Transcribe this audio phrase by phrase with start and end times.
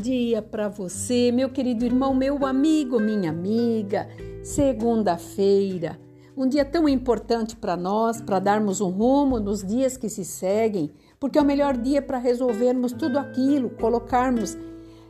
[0.00, 4.08] dia para você, meu querido irmão, meu amigo, minha amiga.
[4.42, 6.00] Segunda-feira,
[6.34, 10.90] um dia tão importante para nós, para darmos um rumo nos dias que se seguem,
[11.18, 14.56] porque é o melhor dia para resolvermos tudo aquilo, colocarmos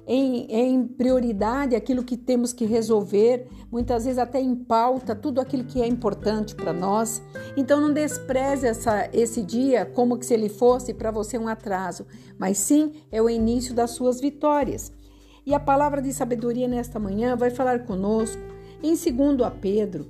[0.07, 5.65] em, em, prioridade aquilo que temos que resolver, muitas vezes até em pauta, tudo aquilo
[5.65, 7.23] que é importante para nós.
[7.57, 12.07] Então não despreze essa, esse dia como que se ele fosse para você um atraso,
[12.39, 14.93] mas sim é o início das suas vitórias.
[15.47, 18.43] E a palavra de sabedoria nesta manhã vai falar conosco
[18.83, 20.07] em 2 a Pedro,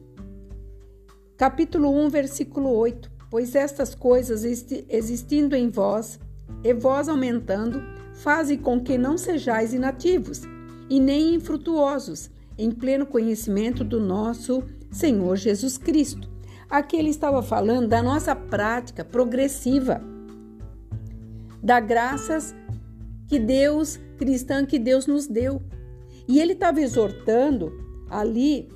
[1.37, 3.11] capítulo 1, versículo 8.
[3.31, 6.19] Pois estas coisas existindo em vós,
[6.65, 7.83] e vós aumentando,
[8.23, 10.43] fazem com que não sejais inativos
[10.89, 16.29] e nem infrutuosos em pleno conhecimento do nosso Senhor Jesus Cristo.
[16.69, 20.03] Aqui ele estava falando da nossa prática progressiva,
[21.63, 22.55] da graças
[23.27, 25.63] que Deus, cristã que Deus nos deu.
[26.29, 27.73] E ele estava exortando
[28.09, 28.69] ali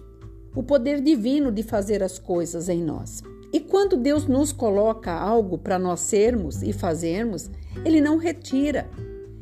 [0.56, 3.22] o poder divino de fazer as coisas em nós.
[3.52, 7.50] E quando Deus nos coloca algo para nós sermos e fazermos,
[7.84, 8.88] ele não retira,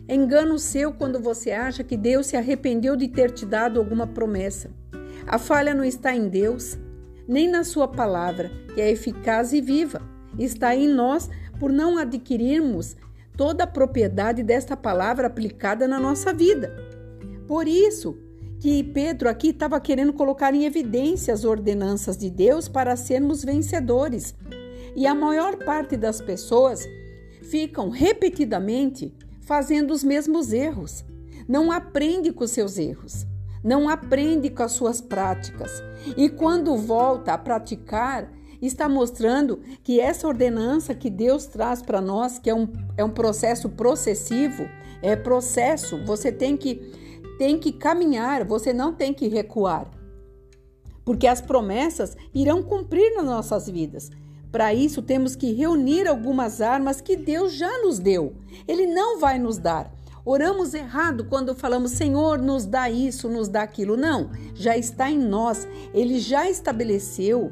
[0.08, 4.70] engano seu quando você acha que Deus se arrependeu de ter te dado alguma promessa.
[5.27, 6.78] A falha não está em Deus,
[7.28, 10.03] nem na Sua palavra, que é eficaz e viva.
[10.39, 12.97] Está em nós por não adquirirmos
[13.36, 16.75] toda a propriedade desta palavra aplicada na nossa vida.
[17.47, 18.17] Por isso
[18.58, 24.34] que Pedro aqui estava querendo colocar em evidência as ordenanças de Deus para sermos vencedores.
[24.95, 26.86] E a maior parte das pessoas
[27.42, 29.12] ficam repetidamente
[29.53, 31.05] fazendo os mesmos erros.
[31.47, 33.27] Não aprende com seus erros,
[33.62, 35.83] não aprende com as suas práticas.
[36.17, 42.39] E quando volta a praticar, está mostrando que essa ordenança que Deus traz para nós,
[42.39, 44.67] que é um, é um processo processivo,
[45.03, 46.77] é processo, você tem que,
[47.36, 49.91] tem que caminhar, você não tem que recuar.
[51.05, 54.08] Porque as promessas irão cumprir nas nossas vidas.
[54.52, 58.35] Para isso, temos que reunir algumas armas que Deus já nos deu.
[58.68, 59.90] Ele não vai nos dar.
[60.27, 63.96] Oramos errado quando falamos, Senhor, nos dá isso, nos dá aquilo.
[63.96, 65.67] Não, já está em nós.
[65.95, 67.51] Ele já estabeleceu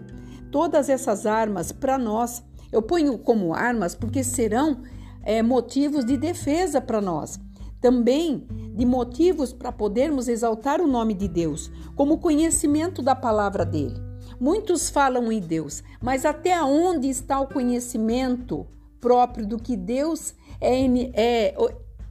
[0.53, 2.45] todas essas armas para nós.
[2.71, 4.83] Eu ponho como armas porque serão
[5.23, 7.41] é, motivos de defesa para nós.
[7.81, 14.10] Também de motivos para podermos exaltar o nome de Deus, como conhecimento da palavra dele.
[14.41, 18.67] Muitos falam em Deus, mas até onde está o conhecimento
[18.99, 20.81] próprio do que Deus é,
[21.13, 21.55] é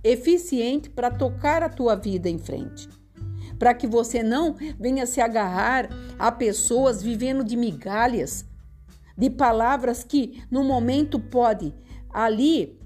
[0.03, 2.87] eficiente para tocar a tua vida em frente?
[3.57, 8.45] Para que você não venha se agarrar a pessoas vivendo de migalhas,
[9.17, 11.73] de palavras que no momento pode
[12.11, 12.79] ali,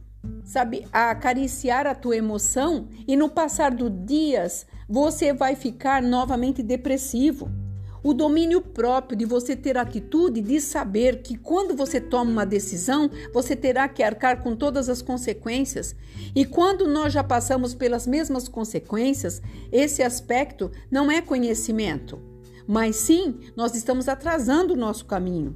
[0.45, 7.62] sabe, acariciar a tua emoção e no passar dos dias você vai ficar novamente depressivo.
[8.03, 13.09] O domínio próprio de você ter atitude de saber que quando você toma uma decisão,
[13.33, 15.95] você terá que arcar com todas as consequências.
[16.35, 22.19] E quando nós já passamos pelas mesmas consequências, esse aspecto não é conhecimento,
[22.67, 25.55] mas sim nós estamos atrasando o nosso caminho.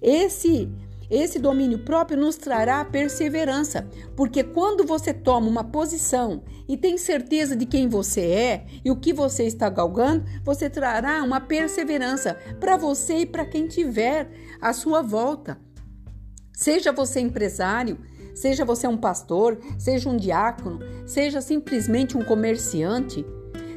[0.00, 0.70] Esse
[1.10, 7.56] esse domínio próprio nos trará perseverança, porque quando você toma uma posição e tem certeza
[7.56, 12.76] de quem você é e o que você está galgando, você trará uma perseverança para
[12.76, 14.30] você e para quem tiver
[14.60, 15.58] à sua volta.
[16.52, 17.98] Seja você empresário,
[18.34, 23.24] seja você um pastor, seja um diácono, seja simplesmente um comerciante,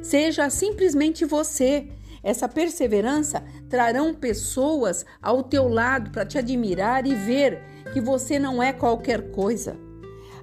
[0.01, 1.87] seja simplesmente você.
[2.23, 7.61] Essa perseverança trarão pessoas ao teu lado para te admirar e ver
[7.93, 9.75] que você não é qualquer coisa.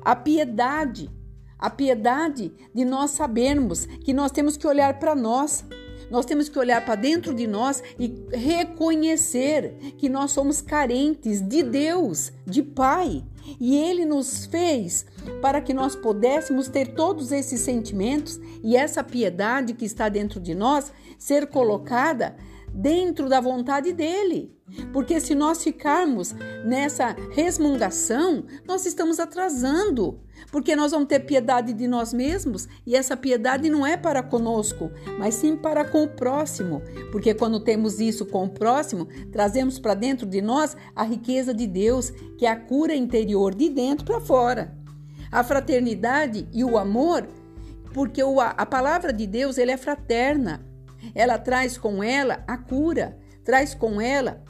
[0.05, 1.11] A piedade,
[1.59, 5.65] a piedade de nós sabermos que nós temos que olhar para nós,
[6.11, 11.63] nós temos que olhar para dentro de nós e reconhecer que nós somos carentes de
[11.63, 13.25] Deus, de Pai.
[13.61, 15.07] E Ele nos fez
[15.41, 20.55] para que nós pudéssemos ter todos esses sentimentos e essa piedade que está dentro de
[20.55, 22.37] nós ser colocada
[22.73, 24.59] dentro da vontade dele.
[24.93, 26.35] Porque se nós ficarmos
[26.65, 30.21] nessa resmungação, nós estamos atrasando.
[30.53, 34.91] Porque nós vamos ter piedade de nós mesmos e essa piedade não é para conosco,
[35.19, 36.83] mas sim para com o próximo.
[37.11, 41.67] Porque quando temos isso com o próximo, trazemos para dentro de nós a riqueza de
[41.67, 44.77] Deus, que é a cura interior de dentro para fora.
[45.31, 47.29] A fraternidade e o amor,
[47.93, 50.68] porque a palavra de Deus ele é fraterna.
[51.15, 54.43] Ela traz com ela a cura, traz com ela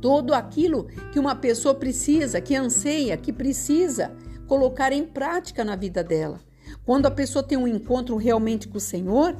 [0.00, 4.12] todo aquilo que uma pessoa precisa, que anseia, que precisa
[4.46, 6.40] colocar em prática na vida dela.
[6.84, 9.36] Quando a pessoa tem um encontro realmente com o Senhor,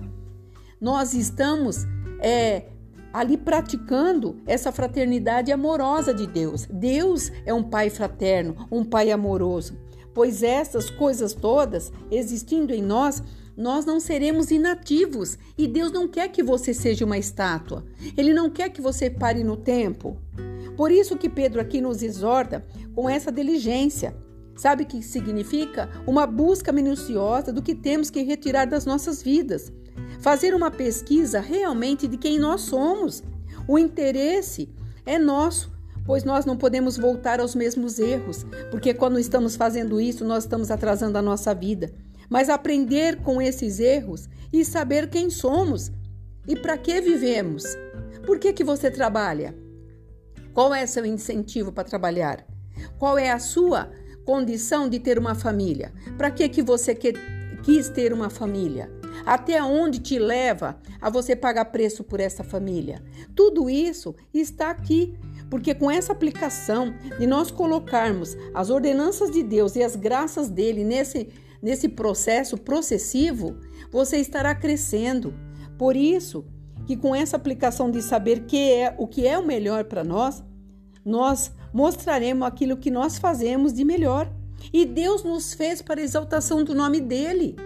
[0.80, 1.84] nós estamos
[2.20, 2.66] é,
[3.12, 6.66] ali praticando essa fraternidade amorosa de Deus.
[6.66, 9.78] Deus é um pai fraterno, um pai amoroso.
[10.12, 13.22] Pois essas coisas todas existindo em nós,
[13.56, 17.84] nós não seremos inativos e Deus não quer que você seja uma estátua.
[18.16, 20.18] Ele não quer que você pare no tempo.
[20.76, 22.64] Por isso que Pedro aqui nos exorta
[22.94, 24.14] com essa diligência.
[24.54, 25.88] Sabe o que significa?
[26.06, 29.72] Uma busca minuciosa do que temos que retirar das nossas vidas.
[30.20, 33.22] Fazer uma pesquisa realmente de quem nós somos.
[33.66, 34.68] O interesse
[35.06, 35.72] é nosso,
[36.04, 40.70] pois nós não podemos voltar aos mesmos erros, porque quando estamos fazendo isso, nós estamos
[40.70, 41.92] atrasando a nossa vida.
[42.28, 45.92] Mas aprender com esses erros e saber quem somos
[46.46, 47.64] e para que vivemos.
[48.24, 49.54] Por que, que você trabalha?
[50.52, 52.46] Qual é seu incentivo para trabalhar?
[52.98, 53.90] Qual é a sua
[54.24, 55.92] condição de ter uma família?
[56.16, 57.12] Para que que você que,
[57.62, 58.90] quis ter uma família?
[59.24, 63.02] Até onde te leva a você pagar preço por essa família?
[63.34, 65.14] Tudo isso está aqui,
[65.50, 70.84] porque com essa aplicação de nós colocarmos as ordenanças de Deus e as graças dele
[70.84, 71.28] nesse
[71.62, 73.58] nesse processo processivo,
[73.90, 75.34] você estará crescendo.
[75.78, 76.44] Por isso,
[76.86, 80.42] que com essa aplicação de saber que é o que é o melhor para nós,
[81.04, 84.32] nós mostraremos aquilo que nós fazemos de melhor.
[84.72, 87.56] E Deus nos fez para a exaltação do nome dele.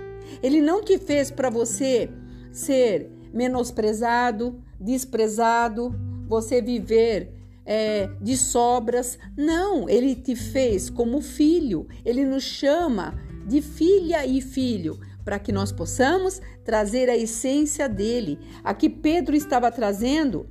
[0.42, 2.10] Ele não te fez para você
[2.52, 5.94] ser menosprezado, desprezado,
[6.26, 7.32] você viver
[7.64, 9.18] é, de sobras.
[9.36, 11.86] Não, ele te fez como filho.
[12.04, 13.14] Ele nos chama
[13.50, 18.38] de filha e filho para que nós possamos trazer a essência dele.
[18.62, 20.48] Aqui Pedro estava trazendo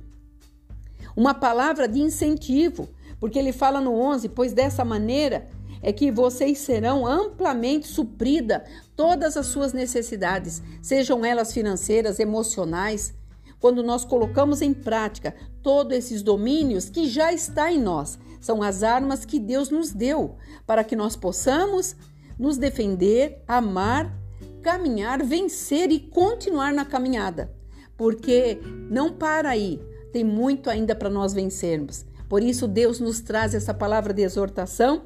[1.16, 2.88] uma palavra de incentivo,
[3.18, 5.48] porque ele fala no 11: Pois dessa maneira
[5.82, 8.64] é que vocês serão amplamente suprida
[8.94, 13.14] todas as suas necessidades, sejam elas financeiras, emocionais,
[13.58, 18.18] quando nós colocamos em prática todos esses domínios que já está em nós.
[18.40, 20.36] São as armas que Deus nos deu
[20.66, 21.94] para que nós possamos
[22.40, 24.20] nos defender, amar
[24.60, 27.52] caminhar, vencer e continuar na caminhada,
[27.96, 28.58] porque
[28.90, 29.80] não para aí,
[30.12, 32.04] tem muito ainda para nós vencermos.
[32.28, 35.02] Por isso, Deus nos traz essa palavra de exortação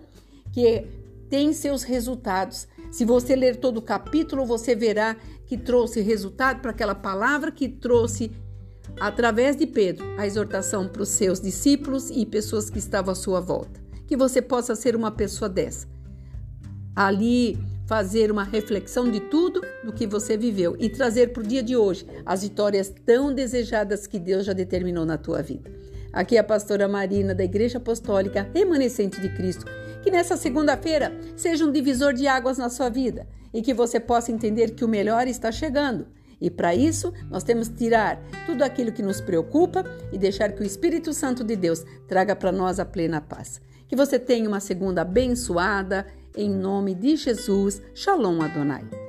[0.52, 0.86] que
[1.31, 2.69] tem seus resultados.
[2.90, 5.16] Se você ler todo o capítulo, você verá
[5.46, 8.30] que trouxe resultado para aquela palavra que trouxe,
[9.00, 13.40] através de Pedro, a exortação para os seus discípulos e pessoas que estavam à sua
[13.40, 13.82] volta.
[14.06, 15.94] Que você possa ser uma pessoa dessa.
[16.94, 21.62] Ali fazer uma reflexão de tudo do que você viveu e trazer para o dia
[21.62, 25.70] de hoje as vitórias tão desejadas que Deus já determinou na tua vida.
[26.12, 29.67] Aqui é a pastora Marina da Igreja Apostólica Remanescente de Cristo.
[30.02, 34.31] Que nessa segunda-feira seja um divisor de águas na sua vida e que você possa
[34.31, 36.06] entender que o melhor está chegando.
[36.40, 40.62] E para isso, nós temos que tirar tudo aquilo que nos preocupa e deixar que
[40.62, 43.61] o Espírito Santo de Deus traga para nós a plena paz.
[43.88, 49.03] Que você tenha uma segunda abençoada em nome de Jesus, Shalom Adonai.